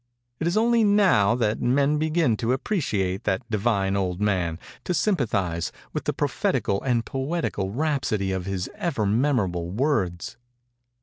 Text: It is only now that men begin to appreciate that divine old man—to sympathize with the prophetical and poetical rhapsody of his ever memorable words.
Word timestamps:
It 0.39 0.47
is 0.47 0.57
only 0.57 0.83
now 0.83 1.35
that 1.35 1.61
men 1.61 1.99
begin 1.99 2.35
to 2.37 2.53
appreciate 2.53 3.23
that 3.25 3.47
divine 3.51 3.95
old 3.95 4.19
man—to 4.19 4.95
sympathize 4.95 5.71
with 5.93 6.05
the 6.05 6.11
prophetical 6.11 6.81
and 6.81 7.05
poetical 7.05 7.69
rhapsody 7.69 8.31
of 8.31 8.47
his 8.47 8.67
ever 8.73 9.05
memorable 9.05 9.69
words. 9.69 10.37